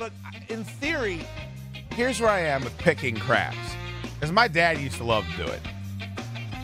[0.00, 0.12] look,
[0.48, 1.20] in theory,
[1.92, 3.56] here's where I am with picking crabs.
[4.14, 5.60] Because my dad used to love to do it.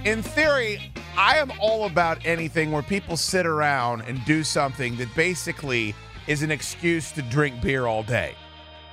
[0.04, 5.14] In theory, I am all about anything where people sit around and do something that
[5.14, 5.94] basically
[6.26, 8.34] is an excuse to drink beer all day.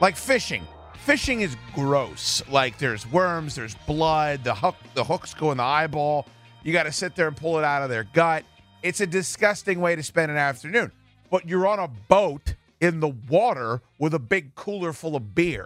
[0.01, 0.67] Like fishing.
[1.05, 2.43] Fishing is gross.
[2.49, 6.27] Like there's worms, there's blood, the hook the hooks go in the eyeball.
[6.63, 8.43] You got to sit there and pull it out of their gut.
[8.81, 10.91] It's a disgusting way to spend an afternoon.
[11.29, 15.65] But you're on a boat in the water with a big cooler full of beer.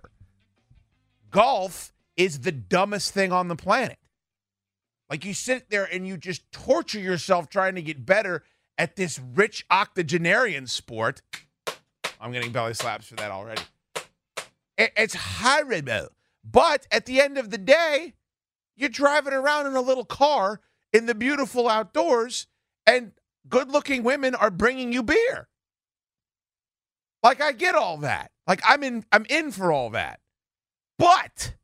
[1.31, 3.97] Golf is the dumbest thing on the planet.
[5.09, 8.43] Like you sit there and you just torture yourself trying to get better
[8.77, 11.23] at this rich octogenarian sport.
[12.21, 13.63] I'm getting belly slaps for that already.
[14.77, 16.09] It- It's horrible.
[16.43, 18.13] But at the end of the day,
[18.75, 20.61] you're driving around in a little car
[20.93, 22.45] in the beautiful outdoors,
[22.85, 23.13] and
[23.49, 25.47] good looking women are bringing you beer.
[27.27, 28.31] Like I get all that.
[28.47, 30.21] Like I'm in I'm in for all that.
[30.97, 31.55] But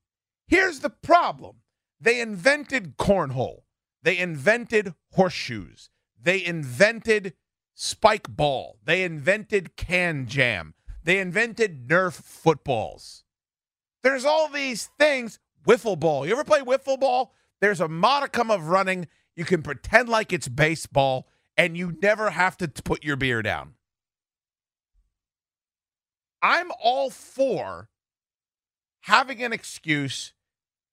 [0.46, 1.62] here's the problem.
[2.02, 3.62] They invented cornhole.
[4.02, 5.90] They invented horseshoes.
[6.22, 7.34] They invented
[7.74, 8.78] spike ball.
[8.84, 10.74] They invented KanJam.
[11.02, 13.24] They invented Nerf footballs.
[14.04, 15.40] There's all these things.
[15.66, 16.26] Wiffle ball.
[16.26, 17.34] You ever play wiffle ball?
[17.62, 19.08] There's a modicum of running.
[19.38, 23.76] You can pretend like it's baseball, and you never have to put your beer down.
[26.44, 27.90] I'm all for
[29.02, 30.34] having an excuse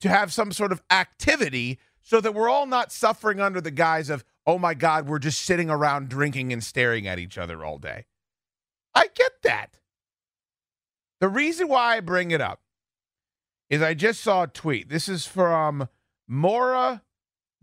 [0.00, 4.08] to have some sort of activity so that we're all not suffering under the guise
[4.08, 7.78] of, oh my God, we're just sitting around drinking and staring at each other all
[7.78, 8.06] day.
[8.94, 9.80] I get that.
[11.20, 12.62] The reason why I bring it up
[13.68, 14.88] is I just saw a tweet.
[14.88, 15.88] This is from
[16.26, 17.02] Maura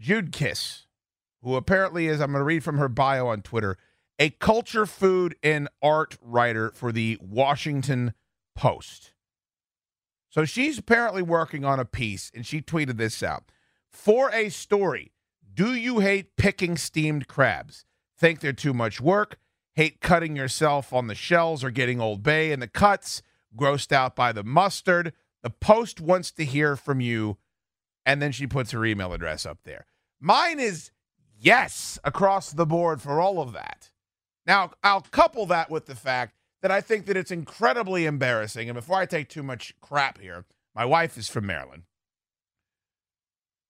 [0.01, 0.85] Judkis,
[1.41, 3.77] who apparently is, I'm going to read from her bio on Twitter,
[4.19, 8.13] a culture, food, and art writer for the Washington
[8.55, 9.13] Post.
[10.29, 13.51] So she's apparently working on a piece, and she tweeted this out.
[13.89, 15.11] For a story,
[15.53, 17.85] do you hate picking steamed crabs?
[18.17, 19.37] Think they're too much work?
[19.75, 23.21] Hate cutting yourself on the shells or getting Old Bay in the cuts?
[23.55, 25.13] Grossed out by the mustard?
[25.43, 27.37] The Post wants to hear from you.
[28.05, 29.85] And then she puts her email address up there.
[30.19, 30.91] Mine is
[31.39, 33.91] yes across the board for all of that.
[34.47, 38.69] Now, I'll couple that with the fact that I think that it's incredibly embarrassing.
[38.69, 41.83] And before I take too much crap here, my wife is from Maryland.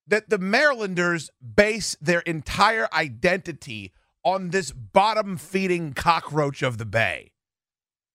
[0.06, 3.92] That the Marylanders base their entire identity
[4.24, 7.32] on this bottom feeding cockroach of the bay.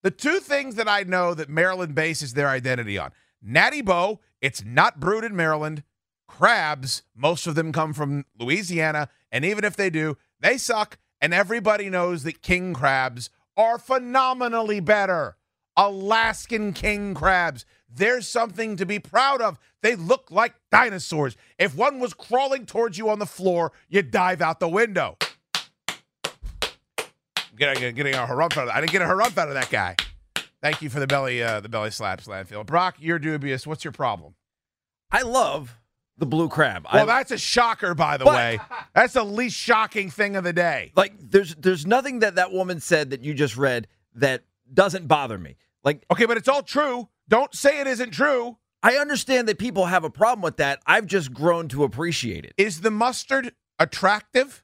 [0.03, 3.13] The two things that I know that Maryland bases their identity on
[3.43, 5.83] Natty Boh, it's not brewed in Maryland.
[6.29, 9.09] Crabs, most of them come from Louisiana.
[9.31, 10.99] And even if they do, they suck.
[11.23, 15.37] And everybody knows that king crabs are phenomenally better.
[15.77, 17.65] Alaskan king crabs.
[17.89, 19.57] There's something to be proud of.
[19.83, 21.37] They look like dinosaurs.
[21.59, 25.17] If one was crawling towards you on the floor, you'd dive out the window.
[27.57, 28.75] Getting, getting a harumph out of that.
[28.75, 29.95] I didn't get a harumph out of that guy.
[30.61, 32.67] Thank you for the belly, uh, the belly slaps, Landfill.
[32.67, 33.65] Brock, you're dubious.
[33.65, 34.35] What's your problem?
[35.11, 35.79] I love
[36.23, 36.87] the blue crab.
[36.93, 38.61] Well, I, that's a shocker, by the But- way.
[38.95, 40.93] That's the least shocking thing of the day.
[40.95, 45.37] like there's there's nothing that that woman said that you just read that doesn't bother
[45.37, 45.57] me.
[45.83, 47.09] Like Okay, but it's all true.
[47.29, 48.57] Don't say it isn't true.
[48.85, 50.81] I understand that people have a problem with that.
[50.87, 52.53] I've just grown to appreciate it.
[52.57, 54.63] Is the mustard attractive?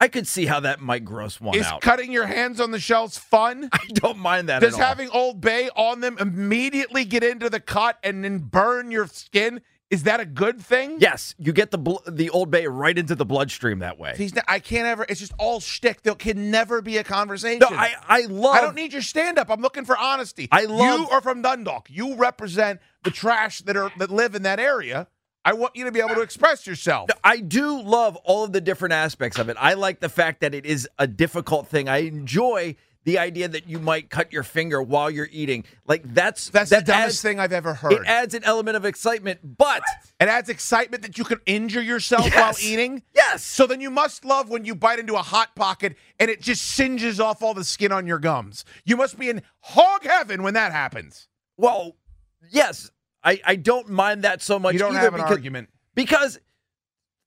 [0.00, 1.78] I could see how that might gross one Is out.
[1.82, 3.70] Is cutting your hands on the shells fun?
[3.72, 4.86] I don't mind that Does at all.
[4.88, 9.62] having Old Bay on them immediately get into the cut and then burn your skin?
[9.88, 10.96] Is that a good thing?
[10.98, 14.14] yes, you get the bl- the Old Bay right into the bloodstream that way.
[14.16, 15.06] He's not, I can't ever.
[15.08, 16.02] It's just all shtick.
[16.02, 17.60] There can never be a conversation.
[17.60, 18.56] No, I I love.
[18.56, 19.48] I don't need your stand up.
[19.48, 20.48] I'm looking for honesty.
[20.50, 21.88] I love- you are from Dundalk.
[21.88, 25.06] You represent the trash that are that live in that area.
[25.44, 27.08] I want you to be able to express yourself.
[27.22, 29.56] I do love all of the different aspects of it.
[29.60, 31.88] I like the fact that it is a difficult thing.
[31.88, 32.74] I enjoy
[33.06, 35.64] the idea that you might cut your finger while you're eating.
[35.86, 37.92] Like that's That's that the dumbest adds, thing I've ever heard.
[37.92, 39.82] It adds an element of excitement, but
[40.20, 42.34] It adds excitement that you can injure yourself Yes.
[42.34, 43.02] while eating.
[43.14, 46.40] yes, So then you must love when you bite into a hot pocket and it
[46.42, 48.64] just singes off all the skin on your gums.
[48.84, 51.28] You must be in hog heaven when that happens.
[51.56, 51.96] well,
[52.50, 52.90] yes,
[53.24, 54.72] I I don't mind that so much.
[54.74, 55.68] you don't either have an because, argument.
[55.94, 56.38] because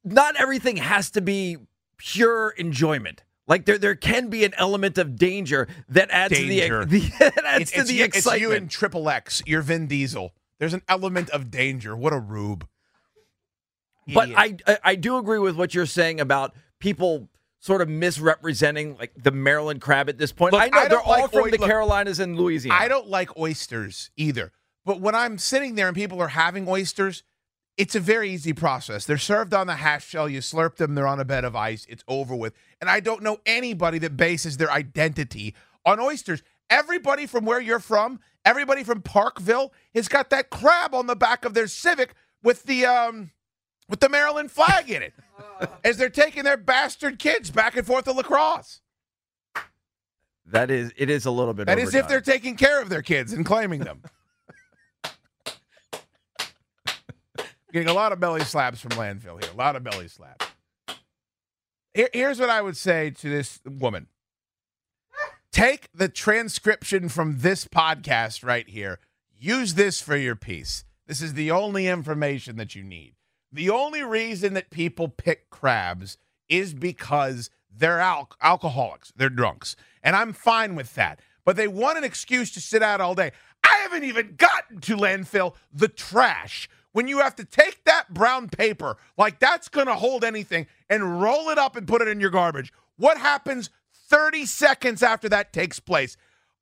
[0.04, 1.58] not everything has to be
[1.98, 3.24] pure enjoyment.
[3.50, 6.82] Like there, there can be an element of danger that adds Danger.
[6.84, 9.42] to the, the that adds It's, to it's the you, it's you and Triple X.
[9.46, 10.34] You're Vin Diesel.
[10.60, 11.96] There's an element of danger.
[11.96, 12.68] What a rube.
[14.14, 14.62] But Idiot.
[14.68, 17.28] I, I I do agree with what you're saying about people
[17.60, 20.54] sort of misrepresenting like the Maryland crab at this point.
[20.54, 22.80] Look, I know I they're don't all like from oi- the look, Carolinas and Louisiana.
[22.80, 24.52] I don't like oysters either.
[24.86, 27.24] But when I'm sitting there and people are having oysters,
[27.80, 29.06] it's a very easy process.
[29.06, 30.28] They're served on the half shell.
[30.28, 31.86] You slurp them, they're on a bed of ice.
[31.88, 32.54] It's over with.
[32.82, 35.56] And I don't know anybody that bases their identity
[35.86, 36.44] on oysters.
[36.70, 41.46] Everybody from where you're from, everybody from Parkville has got that crab on the back
[41.46, 43.32] of their Civic with the um
[43.88, 45.14] with the Maryland flag in it.
[45.86, 48.82] as they're taking their bastard kids back and forth to lacrosse.
[50.46, 51.68] That is, it is a little bit.
[51.68, 54.02] That is if they're taking care of their kids and claiming them.
[57.72, 59.54] Getting a lot of belly slaps from landfill here.
[59.54, 60.46] A lot of belly slaps.
[61.94, 64.08] Here- here's what I would say to this woman
[65.52, 69.00] take the transcription from this podcast right here.
[69.38, 70.84] Use this for your piece.
[71.08, 73.16] This is the only information that you need.
[73.52, 76.18] The only reason that people pick crabs
[76.48, 79.76] is because they're al- alcoholics, they're drunks.
[80.04, 81.20] And I'm fine with that.
[81.46, 83.32] But they want an excuse to sit out all day.
[83.64, 86.70] I haven't even gotten to landfill, the trash.
[86.92, 91.22] When you have to take that brown paper, like that's going to hold anything, and
[91.22, 92.74] roll it up and put it in your garbage.
[92.98, 93.70] What happens
[94.10, 96.18] 30 seconds after that takes place?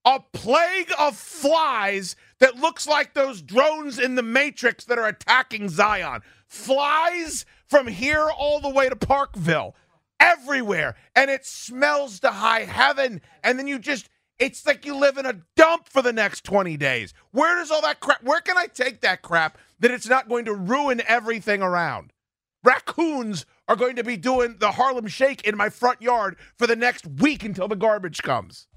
[0.05, 5.69] A plague of flies that looks like those drones in the Matrix that are attacking
[5.69, 6.21] Zion.
[6.45, 9.75] Flies from here all the way to Parkville,
[10.19, 10.95] everywhere.
[11.15, 13.21] And it smells to high heaven.
[13.43, 14.09] And then you just,
[14.39, 17.13] it's like you live in a dump for the next 20 days.
[17.31, 20.45] Where does all that crap, where can I take that crap that it's not going
[20.45, 22.11] to ruin everything around?
[22.63, 26.75] Raccoons are going to be doing the Harlem Shake in my front yard for the
[26.75, 28.67] next week until the garbage comes.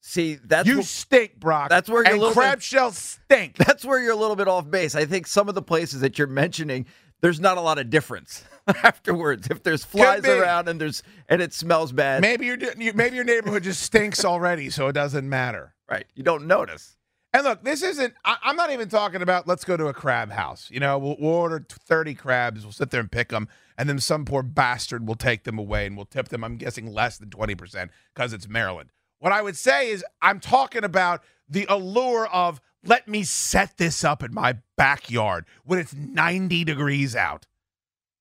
[0.00, 1.68] see that's you wh- stink, Brock.
[1.68, 3.56] that's where you're and little crab bit- shells stink.
[3.58, 4.94] that's where you're a little bit off base.
[4.94, 6.86] I think some of the places that you're mentioning,
[7.20, 9.48] there's not a lot of difference afterwards.
[9.50, 12.56] If there's flies around and there's and it smells bad, maybe your
[12.94, 15.74] maybe your neighborhood just stinks already, so it doesn't matter.
[15.88, 16.06] right?
[16.14, 16.96] You don't notice.
[17.32, 18.14] And look, this isn't.
[18.24, 19.46] I, I'm not even talking about.
[19.46, 20.68] Let's go to a crab house.
[20.70, 22.64] You know, we'll, we'll order 30 crabs.
[22.64, 23.48] We'll sit there and pick them,
[23.78, 26.42] and then some poor bastard will take them away, and we'll tip them.
[26.42, 28.90] I'm guessing less than 20 percent because it's Maryland.
[29.20, 34.02] What I would say is, I'm talking about the allure of let me set this
[34.04, 37.46] up in my backyard when it's 90 degrees out.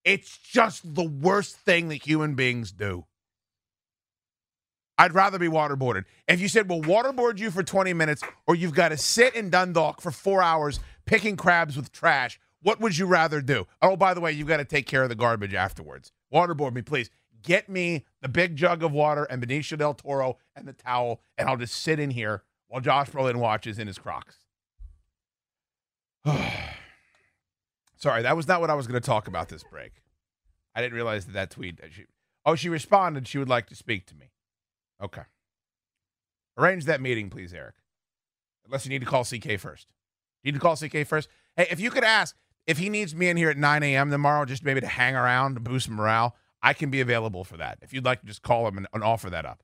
[0.04, 3.06] It's just the worst thing that human beings do.
[5.00, 6.04] I'd rather be waterboarded.
[6.28, 9.50] If you said, well, waterboard you for 20 minutes, or you've got to sit in
[9.50, 13.66] Dundalk for four hours picking crabs with trash, what would you rather do?
[13.82, 16.12] Oh, by the way, you've got to take care of the garbage afterwards.
[16.34, 17.10] Waterboard me, please.
[17.42, 21.48] Get me the big jug of water and Benicio del Toro and the towel, and
[21.48, 24.36] I'll just sit in here while Josh Brolin watches in his Crocs.
[27.96, 29.94] Sorry, that was not what I was going to talk about this break.
[30.76, 31.80] I didn't realize that that tweet.
[31.80, 32.04] That she,
[32.46, 33.30] oh, she responded.
[33.30, 34.32] She would like to speak to me.
[35.02, 35.24] Okay.
[36.58, 37.76] Arrange that meeting, please, Eric.
[38.66, 39.88] Unless you need to call CK first.
[40.44, 41.30] You need to call CK first.
[41.56, 42.36] Hey, if you could ask
[42.68, 44.12] if he needs me in here at 9 a.m.
[44.12, 47.80] tomorrow, just maybe to hang around to boost morale, I can be available for that.
[47.82, 49.64] If you'd like to just call him and, and offer that up.